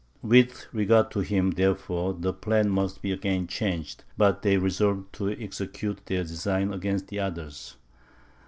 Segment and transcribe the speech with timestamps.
[0.23, 5.29] With regard to him, therefore, their plan must be again changed; but they resolved to
[5.29, 7.75] execute their design against the others.